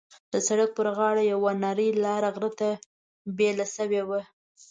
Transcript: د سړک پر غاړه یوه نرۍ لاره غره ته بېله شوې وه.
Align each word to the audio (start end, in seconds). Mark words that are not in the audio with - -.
د 0.33 0.35
سړک 0.47 0.69
پر 0.77 0.87
غاړه 0.97 1.23
یوه 1.33 1.51
نرۍ 1.63 1.89
لاره 2.03 2.29
غره 2.35 2.51
ته 2.59 2.69
بېله 3.37 3.65
شوې 3.75 4.01
وه. 4.07 4.21